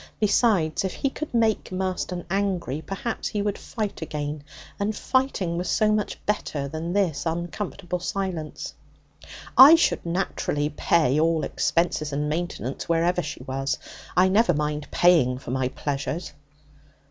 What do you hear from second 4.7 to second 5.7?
and fighting was